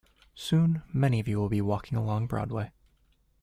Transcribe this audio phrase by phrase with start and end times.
[0.33, 2.71] Soon many of you will be walking along Broadway.